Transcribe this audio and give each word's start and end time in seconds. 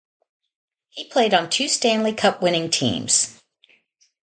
He 0.89 1.07
played 1.07 1.31
on 1.31 1.47
two 1.47 1.67
Stanley 1.67 2.11
Cup 2.13 2.41
winning 2.41 2.71
teams. 2.71 3.39